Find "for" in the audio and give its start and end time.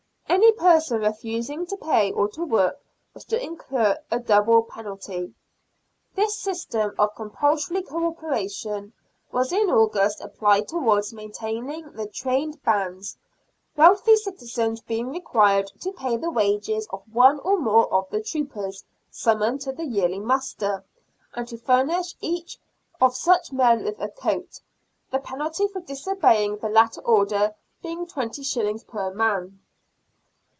25.67-25.81